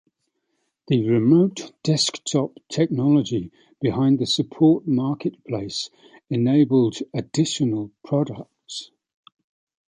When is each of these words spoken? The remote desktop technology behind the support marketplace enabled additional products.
The 0.87 1.07
remote 1.07 1.73
desktop 1.83 2.57
technology 2.69 3.51
behind 3.79 4.17
the 4.17 4.25
support 4.25 4.87
marketplace 4.87 5.91
enabled 6.27 6.95
additional 7.13 7.91
products. 8.03 8.89